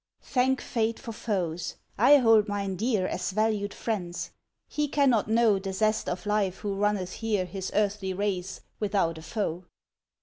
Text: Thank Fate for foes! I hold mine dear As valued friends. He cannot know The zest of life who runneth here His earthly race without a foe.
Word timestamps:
Thank 0.23 0.61
Fate 0.61 0.97
for 0.97 1.11
foes! 1.11 1.75
I 1.95 2.17
hold 2.17 2.47
mine 2.47 2.75
dear 2.75 3.05
As 3.05 3.29
valued 3.29 3.71
friends. 3.71 4.31
He 4.67 4.87
cannot 4.87 5.27
know 5.27 5.59
The 5.59 5.73
zest 5.73 6.09
of 6.09 6.25
life 6.25 6.57
who 6.57 6.73
runneth 6.73 7.11
here 7.13 7.45
His 7.45 7.71
earthly 7.75 8.11
race 8.11 8.61
without 8.79 9.19
a 9.19 9.21
foe. 9.21 9.65